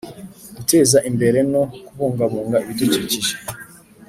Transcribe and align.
Guteza 0.55 0.97
imbere 1.09 1.39
no 1.51 1.63
kubungabunga 1.87 2.57
ibidukikije 2.63 3.33